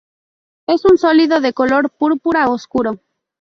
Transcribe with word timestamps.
Es 0.65 0.83
un 0.85 0.97
sólido 0.97 1.41
de 1.41 1.53
color 1.53 1.91
púrpura 1.91 2.49
oscuro. 2.49 2.97